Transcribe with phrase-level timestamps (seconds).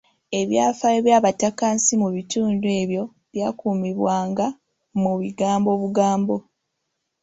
[0.39, 3.03] Ebyafaayo by’abatakansi mu bitundu ebyo
[3.33, 4.45] byakuumibwanga
[5.01, 6.35] mu bigambo bugambo.